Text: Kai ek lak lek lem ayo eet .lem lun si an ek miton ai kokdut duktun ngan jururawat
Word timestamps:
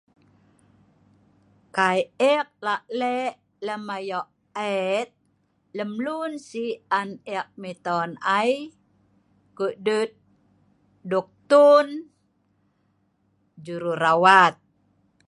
Kai 1.75 1.99
ek 2.33 2.47
lak 2.65 2.81
lek 2.99 3.33
lem 3.65 3.83
ayo 3.97 4.21
eet 4.71 5.09
.lem 5.77 5.91
lun 6.05 6.31
si 6.49 6.65
an 6.99 7.09
ek 7.37 7.47
miton 7.61 8.09
ai 8.37 8.51
kokdut 9.57 10.11
duktun 11.09 11.87
ngan 11.99 12.07
jururawat 13.65 14.55